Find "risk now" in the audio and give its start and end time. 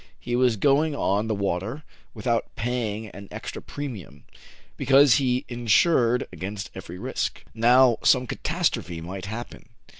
6.97-7.99